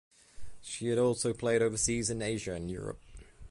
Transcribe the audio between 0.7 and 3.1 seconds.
had also played overseas in Asia and Europe.